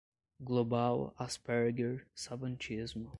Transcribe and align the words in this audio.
global, 0.43 1.13
asperger, 1.19 2.01
savantismo 2.17 3.09